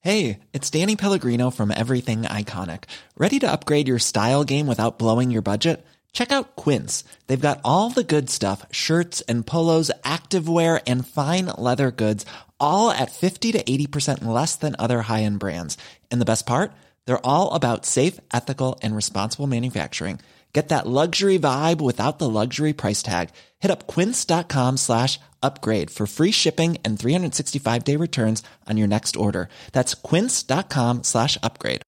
Hey, 0.03 0.39
it's 0.53 0.71
Danny 0.71 0.97
Pellegrino 0.97 1.51
from 1.51 1.71
Everything 1.71 2.23
Iconic. 2.23 2.85
Ready 3.17 3.39
to 3.39 3.51
upgrade 3.51 3.87
your 3.89 3.99
style 3.99 4.45
game 4.45 4.67
without 4.67 4.99
blowing 4.99 5.31
your 5.31 5.43
budget? 5.43 5.85
Check 6.13 6.33
out 6.33 6.57
Quince. 6.57 7.05
They've 7.27 7.41
got 7.41 7.61
all 7.65 7.91
the 7.91 8.03
good 8.03 8.31
stuff, 8.31 8.65
shirts 8.73 9.21
and 9.29 9.47
polos, 9.47 9.91
activewear 10.03 10.81
and 10.87 11.07
fine 11.07 11.47
leather 11.57 11.91
goods 11.91 12.25
all 12.61 12.91
at 12.91 13.11
50 13.11 13.53
to 13.53 13.63
80% 13.63 14.25
less 14.25 14.57
than 14.57 14.77
other 14.79 15.03
high-end 15.03 15.39
brands. 15.39 15.77
And 16.11 16.21
the 16.21 16.27
best 16.27 16.47
part? 16.47 16.73
They're 17.07 17.27
all 17.27 17.55
about 17.55 17.87
safe, 17.87 18.21
ethical, 18.33 18.79
and 18.83 18.95
responsible 18.95 19.47
manufacturing. 19.47 20.21
Get 20.53 20.69
that 20.71 20.87
luxury 20.87 21.39
vibe 21.39 21.81
without 21.81 22.19
the 22.19 22.29
luxury 22.29 22.73
price 22.73 23.03
tag. 23.03 23.31
Hit 23.61 23.71
up 23.71 23.87
quince.com 23.87 24.79
slash 24.79 25.21
upgrade 25.43 25.91
for 25.91 26.07
free 26.07 26.33
shipping 26.33 26.77
and 26.85 26.99
365-day 26.99 27.97
returns 27.97 28.43
on 28.69 28.77
your 28.77 28.89
next 28.89 29.17
order. 29.17 29.49
That's 29.73 29.95
quince.com 29.95 31.05
slash 31.05 31.39
upgrade. 31.43 31.83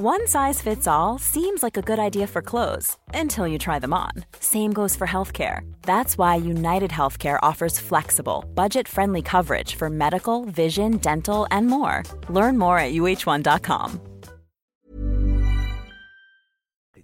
One 0.00 0.28
size 0.28 0.62
fits 0.62 0.86
all 0.86 1.18
seems 1.18 1.60
like 1.60 1.76
a 1.76 1.82
good 1.82 1.98
idea 1.98 2.28
for 2.28 2.40
clothes 2.40 2.96
until 3.12 3.48
you 3.48 3.58
try 3.58 3.80
them 3.80 3.92
on. 3.92 4.12
Same 4.38 4.72
goes 4.72 4.94
for 4.94 5.08
healthcare. 5.08 5.68
That's 5.82 6.16
why 6.16 6.36
United 6.36 6.92
Healthcare 6.92 7.40
offers 7.42 7.80
flexible, 7.80 8.44
budget 8.54 8.86
friendly 8.86 9.22
coverage 9.22 9.74
for 9.74 9.90
medical, 9.90 10.44
vision, 10.44 10.98
dental, 10.98 11.48
and 11.50 11.66
more. 11.66 12.04
Learn 12.28 12.58
more 12.58 12.78
at 12.78 12.92
uh1.com. 12.92 14.00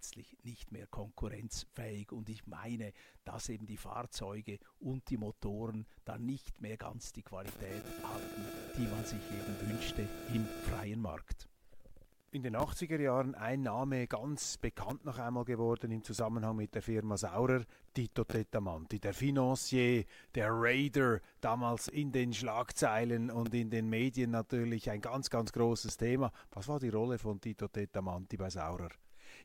Letztlich 0.04 0.36
nicht 0.42 0.70
mehr 0.70 0.86
konkurrenzfähig 0.86 2.12
und 2.12 2.28
ich 2.28 2.46
meine, 2.46 2.92
dass 3.24 3.48
eben 3.48 3.64
die 3.64 3.78
Fahrzeuge 3.78 4.58
und 4.78 5.08
die 5.08 5.16
Motoren 5.16 5.86
dann 6.04 6.26
nicht 6.26 6.60
mehr 6.60 6.76
ganz 6.76 7.14
die 7.14 7.22
Qualität 7.22 7.82
hatten, 8.02 8.44
die 8.76 8.86
man 8.86 9.02
sich 9.06 9.22
eben 9.32 9.70
wünschte 9.70 10.06
im 10.34 10.44
freien 10.68 11.00
Markt. 11.00 11.48
in 12.32 12.42
den 12.42 12.54
80er 12.54 13.00
Jahren 13.00 13.34
ein 13.34 13.62
Name 13.62 14.06
ganz 14.06 14.58
bekannt 14.58 15.06
noch 15.06 15.18
einmal 15.18 15.46
geworden 15.46 15.90
im 15.90 16.04
Zusammenhang 16.04 16.56
mit 16.56 16.74
der 16.74 16.82
Firma 16.82 17.16
Saurer, 17.16 17.62
Tito 17.94 18.24
Tetamanti, 18.24 19.00
der 19.00 19.14
Financier, 19.14 20.04
der 20.34 20.50
Raider, 20.50 21.20
damals 21.40 21.88
in 21.88 22.12
den 22.12 22.34
Schlagzeilen 22.34 23.30
und 23.30 23.54
in 23.54 23.70
den 23.70 23.88
Medien 23.88 24.32
natürlich 24.32 24.90
ein 24.90 25.00
ganz, 25.00 25.30
ganz 25.30 25.50
großes 25.50 25.96
Thema. 25.96 26.30
Was 26.50 26.68
war 26.68 26.78
die 26.78 26.90
Rolle 26.90 27.16
von 27.16 27.40
Tito 27.40 27.68
Tetamanti 27.68 28.36
bei 28.36 28.50
Saurer? 28.50 28.90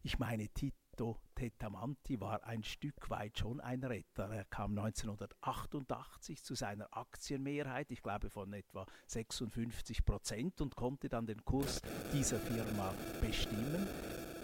Ich 0.02 0.18
meine, 0.18 0.48
Tito 0.50 1.20
Tetamanti 1.36 2.20
war 2.20 2.44
ein 2.46 2.64
Stück 2.64 3.10
weit 3.10 3.38
schon 3.38 3.60
ein 3.60 3.84
Retter. 3.84 4.30
Er 4.30 4.46
kam 4.46 4.78
1988 4.78 6.44
zu 6.44 6.56
seiner 6.56 6.96
Aktienmehrheit, 6.96 7.92
ich 7.92 8.02
glaube 8.02 8.30
von 8.30 8.54
etwa 8.54 8.86
56 9.08 10.06
Prozent, 10.06 10.62
und 10.62 10.76
konnte 10.76 11.10
dann 11.10 11.28
den 11.28 11.44
Kurs 11.44 11.82
dieser 12.14 12.40
Firma 12.40 12.94
bestimmen. 13.22 13.88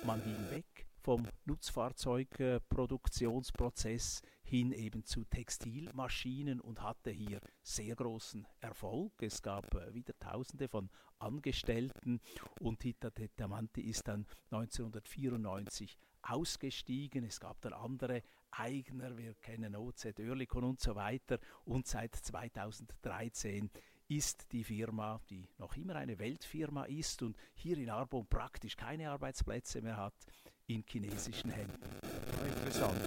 Man 0.06 0.22
ging 0.24 0.52
weg 0.52 0.85
vom 1.06 1.26
Nutzfahrzeugproduktionsprozess 1.46 4.22
hin 4.42 4.72
eben 4.72 5.04
zu 5.04 5.24
Textilmaschinen 5.24 6.60
und 6.60 6.82
hatte 6.82 7.12
hier 7.12 7.42
sehr 7.62 7.96
großen 7.96 8.48
Erfolg. 8.60 9.14
Es 9.22 9.44
gab 9.44 9.72
äh, 9.76 9.94
wieder 9.94 10.18
Tausende 10.18 10.68
von 10.68 10.90
Angestellten 11.20 12.22
und 12.60 12.80
Tita 12.80 13.12
Tetamanti 13.12 13.82
ist 13.82 14.08
dann 14.08 14.26
1994 14.50 15.96
ausgestiegen. 16.24 17.24
Es 17.24 17.40
gab 17.40 17.62
dann 17.62 17.74
andere 17.74 18.24
Eigner, 18.50 19.16
wir 19.16 19.36
kennen 19.36 19.76
OZ 19.76 20.08
Oerlikon 20.18 20.64
und 20.64 20.80
so 20.80 20.96
weiter. 20.96 21.38
Und 21.66 21.86
seit 21.86 22.16
2013 22.16 23.70
ist 24.08 24.52
die 24.52 24.64
Firma, 24.64 25.22
die 25.30 25.48
noch 25.60 25.78
immer 25.78 25.98
eine 25.98 26.18
Weltfirma 26.18 26.86
ist 26.86 27.22
und 27.22 27.38
hier 27.54 27.78
in 27.78 27.92
Arbon 27.92 28.26
praktisch 28.26 28.76
keine 28.76 29.12
Arbeitsplätze 29.12 29.84
mehr 29.84 29.98
hat, 29.98 30.16
in 30.68 30.84
chinesischen 30.88 31.52
Händen. 31.52 31.80
Interessant. 32.46 33.00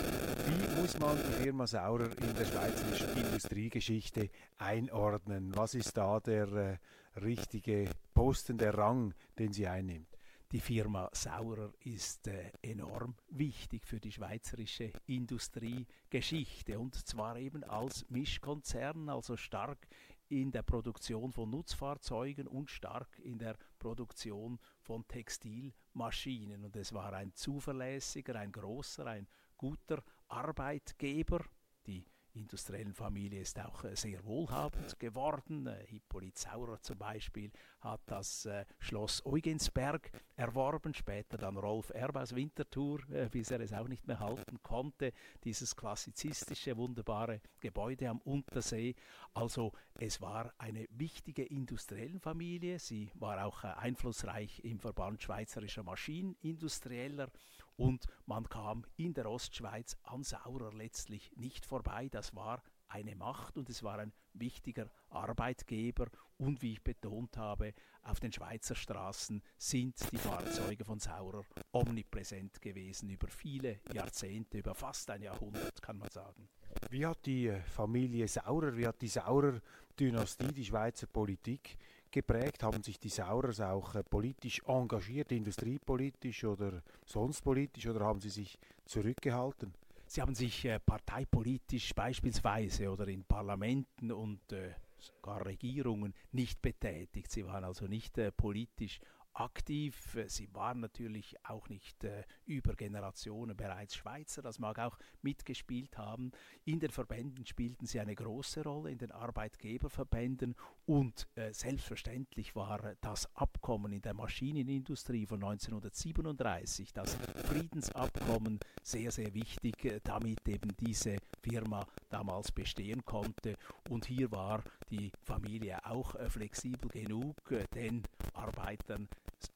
Wie 0.47 0.81
muss 0.81 0.99
man 0.99 1.17
die 1.17 1.43
Firma 1.43 1.67
Saurer 1.67 2.11
in 2.23 2.35
der 2.35 2.45
schweizerischen 2.45 3.17
Industriegeschichte 3.17 4.31
einordnen? 4.59 5.55
Was 5.57 5.75
ist 5.75 5.97
da 5.97 6.21
der 6.21 6.49
äh, 6.53 6.79
richtige 7.21 7.91
Posten, 8.15 8.59
der 8.59 8.75
Rang, 8.75 9.15
den 9.39 9.53
sie 9.53 9.67
einnimmt? 9.67 10.09
Die 10.51 10.61
Firma 10.61 11.11
Saurer 11.13 11.75
ist 11.85 12.27
äh, 12.29 12.53
enorm 12.63 13.17
wichtig 13.29 13.87
für 13.87 14.01
die 14.01 14.13
schweizerische 14.13 14.93
Industriegeschichte 15.07 16.79
und 16.79 16.95
zwar 16.95 17.37
eben 17.37 17.65
als 17.65 18.09
Mischkonzern, 18.09 19.11
also 19.11 19.37
stark 19.37 19.87
in 20.29 20.51
der 20.51 20.63
Produktion 20.63 21.33
von 21.33 21.51
Nutzfahrzeugen 21.51 22.47
und 22.47 22.71
stark 22.71 23.19
in 23.19 23.39
der 23.39 23.57
Produktion 23.79 24.59
von 24.81 25.07
Textilmaschinen. 25.09 26.65
Und 26.65 26.77
es 26.77 26.93
war 26.93 27.13
ein 27.13 27.35
zuverlässiger, 27.35 28.37
ein 28.37 28.53
großer, 28.53 29.07
ein 29.07 29.27
guter 29.57 30.03
Arbeitgeber. 30.29 31.45
Die 31.87 32.07
industriellen 32.39 32.95
Familie 32.95 33.41
ist 33.41 33.59
auch 33.59 33.85
äh, 33.85 33.95
sehr 33.95 34.25
wohlhabend 34.25 34.99
geworden. 34.99 35.67
Äh, 35.67 35.85
Hippolyt 35.87 36.39
Saurer 36.39 36.81
zum 36.81 36.99
Beispiel 36.99 37.51
hat 37.81 38.01
das 38.07 38.47
äh, 38.47 38.65
Schloss 38.79 39.25
Eugensberg 39.27 40.11
erworben, 40.37 40.95
später 40.95 41.37
dann 41.37 41.57
Rolf 41.57 41.91
Erb 41.91 42.17
aus 42.17 42.35
Winterthur, 42.35 43.01
bis 43.31 43.51
er 43.51 43.61
es 43.61 43.73
auch 43.73 43.89
nicht 43.89 44.07
mehr 44.07 44.21
halten 44.21 44.63
konnte. 44.63 45.13
Dieses 45.45 45.75
klassizistische, 45.77 46.77
wunderbare 46.77 47.41
Gebäude 47.61 48.09
am 48.09 48.19
Untersee. 48.19 48.95
Also 49.35 49.73
es 49.95 50.21
war 50.21 50.53
eine 50.59 50.87
wichtige 50.91 51.45
Industriellenfamilie. 51.45 52.79
Sie 52.79 53.11
war 53.15 53.45
auch 53.45 53.65
einflussreich 53.65 54.65
im 54.65 54.79
Verband 54.79 55.23
Schweizerischer 55.23 55.83
Maschinenindustrieller 55.83 57.31
und 57.79 58.07
man 58.27 58.49
kam 58.49 58.85
in 58.97 59.15
der 59.15 59.31
Ostschweiz 59.31 59.97
an 60.03 60.25
Saurer 60.25 60.75
letztlich 60.75 61.33
nicht 61.37 61.65
vorbei. 61.65 62.09
Das 62.11 62.35
war 62.35 62.63
eine 62.89 63.15
Macht 63.15 63.57
und 63.57 63.71
es 63.71 63.83
war 63.83 63.99
ein 63.99 64.13
wichtiger 64.33 64.91
Arbeitgeber 65.11 66.09
und 66.39 66.63
wie 66.63 66.73
ich 66.73 66.83
betont 66.83 67.37
habe, 67.37 67.75
auf 68.03 68.21
den 68.21 68.33
Schweizer 68.33 68.75
Straßen 68.75 69.43
sind 69.57 70.13
die 70.13 70.17
Fahrzeuge 70.17 70.85
von 70.85 70.99
Saurer 70.99 71.45
omnipräsent 71.73 72.61
gewesen 72.61 73.11
über 73.11 73.29
viele 73.29 73.81
Jahrzehnte, 73.93 74.59
über 74.59 74.75
fast 74.75 75.11
ein 75.11 75.23
Jahrhundert 75.23 75.81
kann 75.83 75.99
man 75.99 76.11
sagen. 76.11 76.49
Wie 76.91 77.07
hat 77.07 77.27
die 77.27 77.53
Familie 77.67 78.27
Saurer, 78.29 78.77
wie 78.77 78.87
hat 78.87 79.01
die 79.01 79.09
Saurer-Dynastie 79.09 80.53
die 80.53 80.65
Schweizer 80.65 81.07
Politik 81.07 81.77
geprägt? 82.11 82.63
Haben 82.63 82.83
sich 82.83 82.99
die 82.99 83.09
Saurers 83.09 83.61
auch 83.61 83.95
äh, 83.95 84.03
politisch 84.03 84.63
engagiert, 84.67 85.33
industriepolitisch 85.33 86.45
oder 86.45 86.83
sonst 87.05 87.43
politisch, 87.43 87.87
oder 87.87 88.01
haben 88.01 88.21
sie 88.21 88.31
sich 88.31 88.59
zurückgehalten? 88.85 89.75
Sie 90.07 90.23
haben 90.23 90.35
sich 90.35 90.65
äh, 90.65 90.79
parteipolitisch 90.81 91.95
beispielsweise 91.95 92.91
oder 92.91 93.09
in 93.09 93.25
Parlamenten 93.25 94.11
und 94.11 94.53
äh, 94.53 94.73
sogar 94.99 95.45
Regierungen 95.45 96.15
nicht 96.33 96.63
betätigt. 96.63 97.31
Sie 97.31 97.45
waren 97.45 97.65
also 97.65 97.87
nicht 97.87 98.17
äh, 98.19 98.33
politisch 98.33 99.01
aktiv. 99.35 100.19
Sie 100.27 100.53
waren 100.55 100.81
natürlich 100.81 101.37
auch 101.45 101.69
nicht 101.69 102.03
äh, 102.05 102.25
über 102.47 102.75
Generationen 102.75 103.57
bereits 103.57 103.97
Schweizer, 103.97 104.43
das 104.43 104.59
mag 104.59 104.79
auch 104.79 104.99
mitgespielt 105.23 105.97
haben. 105.97 106.33
In 106.65 106.81
den 106.81 106.91
Verbänden 106.91 107.47
spielten 107.47 107.87
sie 107.87 108.01
eine 108.01 108.15
große 108.15 108.63
Rolle, 108.63 108.91
in 108.91 108.99
den 108.99 109.13
Arbeitgeberverbänden 109.13 110.57
und 110.89 111.29
äh, 111.35 111.53
selbstverständlich 111.53 112.57
war 112.57 112.81
das 113.03 113.29
Abkommen 113.37 113.93
in 113.93 114.01
der 114.01 114.15
Maschinenindustrie 114.15 115.27
von 115.27 115.45
1937, 115.45 116.95
das 116.95 117.15
Friedensabkommen, 117.45 118.59
sehr, 118.83 119.11
sehr 119.11 119.35
wichtig, 119.35 119.85
äh, 119.85 120.01
damit 120.03 120.49
eben 120.49 120.75
diese 120.81 121.19
Firma 121.43 121.87
damals 122.09 122.51
bestehen 122.53 123.05
konnte. 123.05 123.57
Und 123.91 124.07
hier 124.07 124.33
war 124.33 124.63
die 124.91 125.13
Familie 125.25 125.85
auch 125.85 126.15
äh, 126.15 126.31
flexibel 126.31 126.89
genug, 126.89 127.37
äh, 127.51 127.67
den 127.75 128.03
Arbeitern 128.33 129.09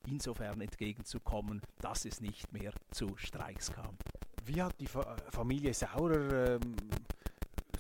insofern 0.07 0.61
entgegenzukommen, 0.61 1.63
dass 1.81 2.05
es 2.05 2.21
nicht 2.21 2.53
mehr 2.53 2.75
zu 2.91 3.17
Streiks 3.17 3.73
kam. 3.73 3.97
Wie 4.45 4.61
hat 4.61 4.79
die 4.79 4.89
Familie 5.31 5.73
Saurer 5.73 6.57
ähm, 6.57 6.77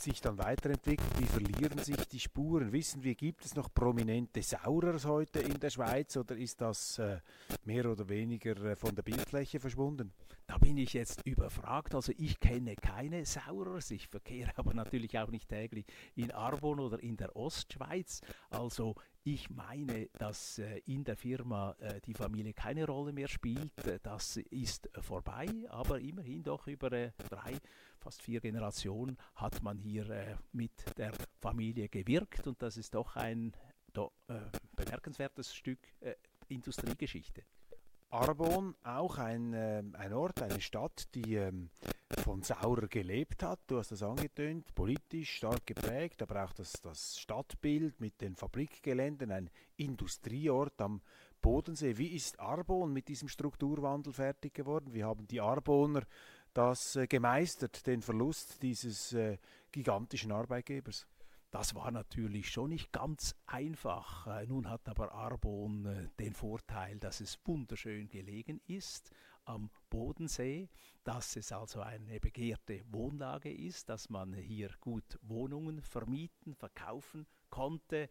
sich 0.03 0.21
dann 0.21 0.37
weiterentwickelt? 0.39 1.21
Wie 1.21 1.27
verlieren 1.27 1.79
sich 1.79 1.97
die 2.09 2.19
Spuren? 2.19 2.73
Wissen 2.73 3.05
wir, 3.05 3.15
gibt 3.15 3.45
es 3.45 3.55
noch 3.55 3.73
prominente 3.73 4.43
Saurers 4.43 5.05
heute 5.05 5.39
in 5.39 5.61
der 5.61 5.71
Schweiz 5.71 6.17
oder 6.17 6.37
ist 6.37 6.61
das 6.61 6.99
äh, 6.99 7.21
mehr 7.65 7.87
oder 7.87 8.09
weniger 8.09 8.57
äh, 8.65 8.77
von 8.77 8.95
der 8.95 9.03
Bildfläche 9.03 9.61
verschwunden? 9.61 10.13
Da 10.47 10.59
bin 10.59 10.77
ich 10.77 10.93
jetzt 10.93 11.25
überfragt. 11.25 11.95
Also 11.95 12.13
ich 12.19 12.41
kenne 12.41 12.75
keine 12.75 13.25
Saurers. 13.25 13.91
Ich 13.93 14.09
verkehre 14.09 14.51
aber 14.57 14.75
natürlich 14.75 15.19
auch 15.19 15.31
nicht 15.31 15.49
täglich 15.49 15.87
in 16.17 16.33
Arbon 16.33 16.81
oder 16.81 17.01
in 17.01 17.17
der 17.17 17.37
Ostschweiz. 17.37 18.21
Also 18.51 18.97
ich 19.25 19.51
meine, 19.51 20.09
dass 20.19 20.59
äh, 20.59 20.81
in 20.87 21.05
der 21.05 21.17
Firma 21.17 21.77
äh, 21.79 22.01
die 22.01 22.15
Familie 22.15 22.55
keine 22.55 22.87
Rolle 22.87 23.13
mehr 23.13 23.29
spielt. 23.29 23.73
Das 24.03 24.37
ist 24.37 24.91
vorbei, 25.01 25.47
aber 25.69 26.01
immerhin 26.01 26.43
doch 26.43 26.67
über 26.67 26.91
drei, 26.91 27.59
fast 28.03 28.23
vier 28.23 28.41
Generationen 28.41 29.17
hat 29.37 29.63
man 29.63 29.79
hier 29.79 30.39
mit 30.53 30.73
der 30.99 31.13
Familie 31.41 31.89
gewirkt 31.89 32.47
und 32.47 32.61
das 32.61 32.77
ist 32.77 32.95
doch 32.95 33.17
ein 33.17 33.53
bemerkenswertes 34.77 35.55
Stück 35.55 35.79
Industriegeschichte. 36.49 37.45
Arbon 38.11 38.75
auch 38.83 39.17
ein, 39.17 39.55
ein 39.95 40.13
Ort, 40.13 40.43
eine 40.43 40.61
Stadt, 40.61 41.09
die 41.15 41.37
ähm, 41.37 41.71
von 42.23 42.43
Saurer 42.43 42.87
gelebt 42.87 43.43
hat. 43.43 43.61
Du 43.69 43.79
hast 43.79 43.91
das 43.91 44.03
angetönt, 44.03 44.75
politisch 44.75 45.37
stark 45.37 45.67
geprägt, 45.67 46.21
aber 46.21 46.45
auch 46.45 46.53
das, 46.53 46.73
das 46.83 47.19
Stadtbild 47.19 48.01
mit 48.01 48.21
den 48.21 48.37
Fabrikgeländen, 48.37 49.33
ein 49.33 49.49
Industrieort 49.77 50.79
am 50.83 51.01
Bodensee. 51.41 51.97
Wie 51.97 52.15
ist 52.15 52.39
Arbon 52.39 52.93
mit 52.93 53.09
diesem 53.09 53.29
Strukturwandel 53.29 54.13
fertig 54.13 54.53
geworden? 54.53 54.93
Wie 54.93 55.05
haben 55.05 55.27
die 55.27 55.41
Arboner 55.41 56.03
das 56.55 56.97
äh, 56.97 57.07
gemeistert, 57.07 57.87
den 57.87 58.03
Verlust 58.03 58.63
dieses 58.63 59.13
äh, 59.13 59.39
gigantischen 59.71 60.33
Arbeitgebers? 60.33 61.07
Das 61.51 61.75
war 61.75 61.91
natürlich 61.91 62.51
schon 62.51 62.71
nicht 62.71 62.93
ganz 62.93 63.35
einfach. 63.47 64.27
Äh, 64.27 64.47
nun 64.47 64.71
hat 64.71 64.89
aber 64.89 65.13
Arbon 65.13 65.85
äh, 65.85 66.09
den 66.19 66.35
Vorteil, 66.35 66.99
dass 66.99 67.21
es 67.21 67.39
wunderschön 67.45 68.09
gelegen 68.09 68.61
ist 68.67 69.11
am 69.45 69.71
Bodensee, 69.91 70.71
dass 71.05 71.37
es 71.37 71.53
also 71.53 71.81
eine 71.81 72.21
begehrte 72.21 72.83
Wohnlage 72.91 73.53
ist, 73.53 73.89
dass 73.89 74.09
man 74.09 74.33
hier 74.33 74.71
gut 74.81 75.19
Wohnungen 75.21 75.83
vermieten, 75.83 76.55
verkaufen 76.55 77.27
konnte 77.51 78.09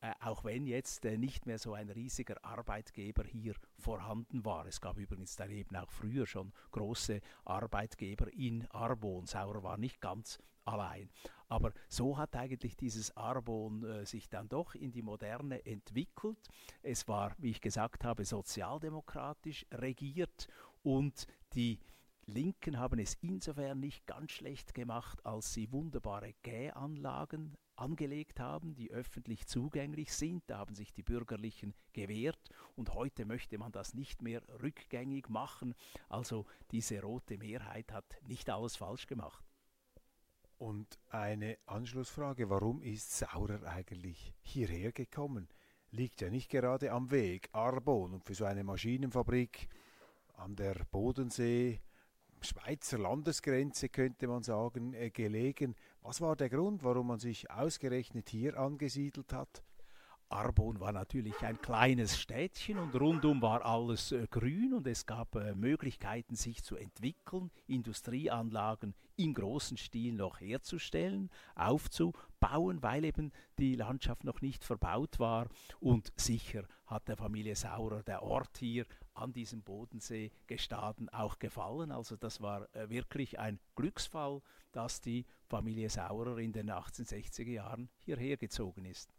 äh, 0.00 0.12
auch 0.20 0.44
wenn 0.44 0.66
jetzt 0.66 1.04
äh, 1.04 1.16
nicht 1.16 1.46
mehr 1.46 1.58
so 1.58 1.74
ein 1.74 1.88
riesiger 1.90 2.36
Arbeitgeber 2.44 3.24
hier 3.24 3.54
vorhanden 3.78 4.44
war. 4.44 4.66
Es 4.66 4.80
gab 4.80 4.98
übrigens 4.98 5.36
dann 5.36 5.50
eben 5.50 5.74
auch 5.76 5.90
früher 5.90 6.26
schon 6.26 6.52
große 6.70 7.20
Arbeitgeber 7.44 8.32
in 8.32 8.66
Arbon. 8.70 9.26
Sauer 9.26 9.62
war 9.62 9.78
nicht 9.78 10.00
ganz 10.00 10.38
allein. 10.66 11.10
Aber 11.48 11.72
so 11.88 12.18
hat 12.18 12.34
eigentlich 12.36 12.76
dieses 12.76 13.16
Arbon 13.16 13.84
äh, 13.84 14.04
sich 14.04 14.28
dann 14.28 14.48
doch 14.48 14.74
in 14.74 14.92
die 14.92 15.02
Moderne 15.02 15.64
entwickelt. 15.64 16.38
Es 16.82 17.06
war, 17.08 17.34
wie 17.38 17.50
ich 17.50 17.60
gesagt 17.60 18.04
habe, 18.04 18.24
sozialdemokratisch 18.24 19.64
regiert 19.72 20.48
und 20.82 21.26
die 21.54 21.78
Linken 22.26 22.78
haben 22.78 22.98
es 22.98 23.14
insofern 23.20 23.78
nicht 23.78 24.04
ganz 24.06 24.32
schlecht 24.32 24.74
gemacht, 24.74 25.24
als 25.24 25.54
sie 25.54 25.70
wunderbare 25.70 26.34
Gähanlagen 26.42 27.56
angelegt 27.76 28.40
haben, 28.40 28.74
die 28.74 28.90
öffentlich 28.90 29.46
zugänglich 29.46 30.12
sind. 30.12 30.42
Da 30.46 30.58
haben 30.58 30.74
sich 30.74 30.92
die 30.92 31.02
Bürgerlichen 31.02 31.74
gewehrt 31.92 32.50
und 32.74 32.94
heute 32.94 33.24
möchte 33.24 33.58
man 33.58 33.72
das 33.72 33.94
nicht 33.94 34.22
mehr 34.22 34.42
rückgängig 34.62 35.28
machen. 35.28 35.74
Also 36.08 36.46
diese 36.70 37.00
rote 37.00 37.38
Mehrheit 37.38 37.92
hat 37.92 38.16
nicht 38.26 38.50
alles 38.50 38.76
falsch 38.76 39.06
gemacht. 39.06 39.44
Und 40.58 40.98
eine 41.10 41.58
Anschlussfrage, 41.66 42.48
warum 42.48 42.80
ist 42.80 43.16
Saurer 43.16 43.62
eigentlich 43.64 44.32
hierher 44.40 44.92
gekommen? 44.92 45.48
Liegt 45.90 46.20
ja 46.22 46.30
nicht 46.30 46.50
gerade 46.50 46.92
am 46.92 47.10
Weg, 47.10 47.48
Arbon 47.52 48.14
und 48.14 48.24
für 48.24 48.34
so 48.34 48.46
eine 48.46 48.64
Maschinenfabrik 48.64 49.68
an 50.34 50.56
der 50.56 50.84
Bodensee, 50.90 51.80
Schweizer 52.40 52.98
Landesgrenze 52.98 53.88
könnte 53.88 54.28
man 54.28 54.42
sagen, 54.42 54.92
äh, 54.92 55.10
gelegen. 55.10 55.74
Was 56.02 56.20
war 56.20 56.36
der 56.36 56.48
Grund, 56.48 56.84
warum 56.84 57.08
man 57.08 57.18
sich 57.18 57.50
ausgerechnet 57.50 58.28
hier 58.28 58.58
angesiedelt 58.58 59.32
hat? 59.32 59.62
Arbon 60.28 60.80
war 60.80 60.92
natürlich 60.92 61.40
ein 61.42 61.60
kleines 61.60 62.18
Städtchen 62.18 62.78
und 62.78 62.94
rundum 63.00 63.42
war 63.42 63.64
alles 63.64 64.10
äh, 64.10 64.26
grün 64.28 64.74
und 64.74 64.86
es 64.86 65.06
gab 65.06 65.36
äh, 65.36 65.54
Möglichkeiten, 65.54 66.34
sich 66.34 66.64
zu 66.64 66.76
entwickeln, 66.76 67.50
Industrieanlagen 67.68 68.94
im 69.16 69.34
großen 69.34 69.76
Stil 69.76 70.14
noch 70.14 70.40
herzustellen, 70.40 71.30
aufzubauen, 71.54 72.82
weil 72.82 73.04
eben 73.04 73.32
die 73.58 73.76
Landschaft 73.76 74.24
noch 74.24 74.40
nicht 74.40 74.64
verbaut 74.64 75.20
war. 75.20 75.48
Und 75.78 76.12
sicher 76.16 76.64
hat 76.86 77.08
der 77.08 77.16
Familie 77.16 77.54
Saurer 77.54 78.02
der 78.02 78.22
Ort 78.24 78.58
hier 78.58 78.84
an 79.16 79.32
diesem 79.32 79.62
Bodensee 79.62 80.30
gestaden 80.46 81.08
auch 81.08 81.38
gefallen. 81.38 81.90
Also 81.90 82.16
das 82.16 82.40
war 82.40 82.68
äh, 82.74 82.88
wirklich 82.88 83.38
ein 83.38 83.58
Glücksfall, 83.74 84.42
dass 84.72 85.00
die 85.00 85.26
Familie 85.46 85.88
Saurer 85.88 86.38
in 86.38 86.52
den 86.52 86.70
1860er 86.70 87.50
Jahren 87.50 87.88
hierher 88.04 88.36
gezogen 88.36 88.84
ist. 88.84 89.10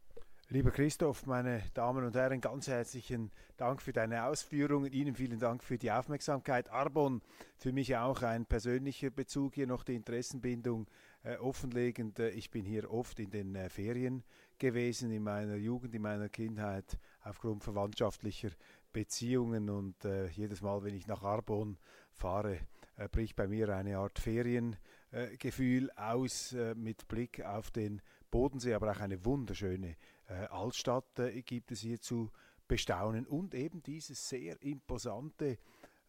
Lieber 0.49 0.71
Christoph, 0.71 1.25
meine 1.25 1.61
Damen 1.73 2.05
und 2.05 2.15
Herren, 2.15 2.39
ganz 2.39 2.69
herzlichen 2.69 3.31
Dank 3.57 3.81
für 3.81 3.91
deine 3.91 4.23
Ausführungen. 4.23 4.93
Ihnen 4.93 5.13
vielen 5.13 5.39
Dank 5.39 5.61
für 5.61 5.77
die 5.77 5.91
Aufmerksamkeit. 5.91 6.69
Arbon, 6.69 7.21
für 7.57 7.73
mich 7.73 7.97
auch 7.97 8.21
ein 8.21 8.45
persönlicher 8.45 9.09
Bezug 9.09 9.55
hier 9.55 9.67
noch 9.67 9.83
die 9.83 9.95
Interessenbindung 9.95 10.87
äh, 11.23 11.35
offenlegend. 11.35 12.19
Äh, 12.19 12.29
ich 12.29 12.49
bin 12.49 12.63
hier 12.63 12.89
oft 12.89 13.19
in 13.19 13.29
den 13.29 13.55
äh, 13.55 13.69
Ferien 13.69 14.23
gewesen, 14.57 15.11
in 15.11 15.23
meiner 15.23 15.55
Jugend, 15.55 15.93
in 15.93 16.01
meiner 16.01 16.29
Kindheit, 16.29 16.97
aufgrund 17.23 17.65
verwandtschaftlicher 17.65 18.51
Beziehungen 18.97 19.69
und 19.69 20.05
äh, 20.05 20.25
jedes 20.29 20.61
Mal, 20.63 20.83
wenn 20.83 20.95
ich 20.95 21.05
nach 21.05 21.21
Arbon 21.21 21.77
fahre, 22.15 22.57
äh, 22.95 23.07
bricht 23.07 23.35
bei 23.35 23.47
mir 23.47 23.69
eine 23.69 23.99
Art 23.99 24.17
Feriengefühl 24.17 25.91
aus 25.95 26.55
mit 26.73 27.07
Blick 27.07 27.45
auf 27.45 27.69
den 27.69 28.01
Bodensee, 28.31 28.73
aber 28.73 28.89
auch 28.89 28.99
eine 28.99 29.23
wunderschöne 29.23 29.95
äh, 30.27 30.33
Altstadt 30.47 31.19
äh, 31.19 31.43
gibt 31.43 31.71
es 31.71 31.81
hier 31.81 32.01
zu 32.01 32.31
bestaunen 32.67 33.27
und 33.27 33.53
eben 33.53 33.83
dieses 33.83 34.27
sehr 34.27 34.59
imposante 34.63 35.59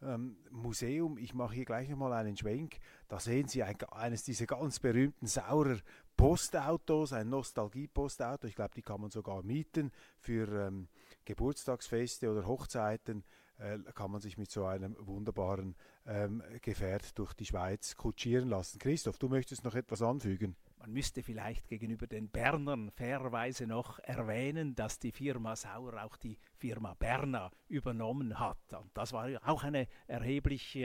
ähm, 0.01 0.37
Museum. 0.49 1.19
Ich 1.19 1.35
mache 1.35 1.53
hier 1.53 1.65
gleich 1.65 1.89
nochmal 1.89 2.13
einen 2.13 2.37
Schwenk. 2.37 2.79
Da 3.07 3.19
sehen 3.19 3.47
Sie 3.47 3.61
ein, 3.61 3.77
eines 3.91 4.23
dieser 4.23 4.47
ganz 4.47 4.79
berühmten 4.79 5.27
Saurer 5.27 5.77
Postautos, 6.19 7.13
ein 7.13 7.29
Nostalgie-Postauto. 7.29 8.45
Ich 8.45 8.55
glaube, 8.55 8.73
die 8.75 8.81
kann 8.81 8.99
man 8.99 9.09
sogar 9.09 9.41
mieten 9.41 9.89
für 10.19 10.67
ähm, 10.67 10.89
Geburtstagsfeste 11.23 12.29
oder 12.29 12.45
Hochzeiten. 12.45 13.23
Äh, 13.57 13.79
kann 13.95 14.11
man 14.11 14.19
sich 14.19 14.37
mit 14.37 14.51
so 14.51 14.65
einem 14.65 14.97
wunderbaren 14.99 15.77
ähm, 16.05 16.43
Gefährt 16.61 17.17
durch 17.17 17.33
die 17.35 17.45
Schweiz 17.45 17.95
kutschieren 17.95 18.49
lassen. 18.49 18.79
Christoph, 18.79 19.17
du 19.17 19.29
möchtest 19.29 19.63
noch 19.63 19.75
etwas 19.75 20.01
anfügen? 20.01 20.57
Man 20.79 20.91
müsste 20.93 21.21
vielleicht 21.23 21.67
gegenüber 21.67 22.07
den 22.07 22.29
Bernern 22.29 22.89
fairerweise 22.91 23.67
noch 23.67 23.99
erwähnen, 23.99 24.75
dass 24.75 24.97
die 24.97 25.11
Firma 25.11 25.57
Sauer 25.57 26.01
auch 26.01 26.15
die 26.15 26.39
Firma 26.55 26.93
Berna 26.93 27.51
übernommen 27.67 28.39
hat. 28.39 28.73
Und 28.73 28.89
das 28.93 29.11
war 29.11 29.27
auch 29.45 29.65
eine 29.65 29.89
erheblich 30.07 30.79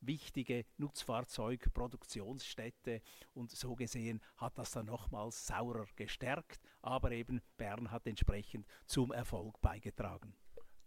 wichtige 0.00 0.64
Nutzfahrzeugproduktionsstätte 0.78 3.02
und 3.34 3.50
so 3.50 3.74
gesehen 3.74 4.22
hat 4.38 4.56
das 4.56 4.70
dann 4.72 4.86
nochmals 4.86 5.46
Saurer 5.46 5.84
gestärkt, 5.94 6.62
aber 6.80 7.12
eben 7.12 7.42
Bern 7.58 7.90
hat 7.90 8.06
entsprechend 8.06 8.66
zum 8.86 9.12
Erfolg 9.12 9.60
beigetragen 9.60 10.32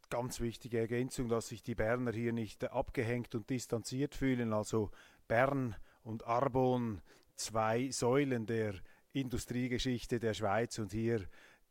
ganz 0.09 0.39
wichtige 0.39 0.79
Ergänzung, 0.79 1.27
dass 1.27 1.49
sich 1.49 1.63
die 1.63 1.75
Berner 1.75 2.13
hier 2.13 2.31
nicht 2.31 2.63
abgehängt 2.63 3.35
und 3.35 3.49
distanziert 3.49 4.15
fühlen. 4.15 4.53
Also 4.53 4.89
Bern 5.27 5.75
und 6.03 6.25
Arbon 6.25 7.01
zwei 7.37 7.89
Säulen 7.91 8.45
der 8.45 8.73
Industriegeschichte 9.13 10.19
der 10.19 10.33
Schweiz 10.33 10.77
und 10.79 10.91
hier 10.91 11.21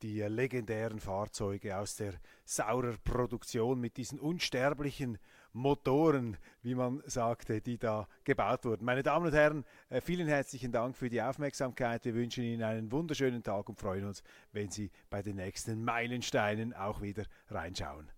die 0.03 0.21
legendären 0.21 1.01
Fahrzeuge 1.01 1.77
aus 1.77 1.97
der 1.97 2.15
Saurer 2.45 2.97
Produktion 3.03 3.81
mit 3.81 3.97
diesen 3.97 4.21
unsterblichen 4.21 5.19
Motoren, 5.53 6.37
wie 6.63 6.75
man 6.75 7.03
sagte, 7.07 7.63
die 7.63 7.79
da 7.79 8.07
gebaut 8.25 8.67
wurden. 8.67 8.85
Meine 8.85 9.03
Damen 9.03 9.27
und 9.27 9.33
Herren, 9.33 9.65
äh, 9.89 10.03
vielen 10.03 10.29
herzlichen 10.29 10.71
Dank 10.71 10.97
für 10.97 11.09
die 11.09 11.23
Aufmerksamkeit. 11.23 12.05
Wir 12.05 12.15
wünschen 12.15 12.45
Ihnen 12.45 12.63
einen 12.63 12.93
wunderschönen 12.93 13.43
Tag 13.43 13.69
und 13.71 13.81
freuen 13.81 14.05
uns, 14.05 14.23
wenn 14.53 14.71
Sie 14.71 14.91
bei 15.09 15.23
den 15.23 15.37
nächsten 15.37 15.83
Meilensteinen 15.83 16.75
auch 16.75 17.01
wieder 17.01 17.25
reinschauen. 17.49 18.11